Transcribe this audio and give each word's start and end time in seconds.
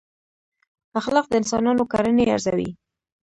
اخلاق 0.99 1.25
د 1.29 1.33
انسانانو 1.41 1.83
کړنې 1.91 2.23
ارزوي. 2.35 2.69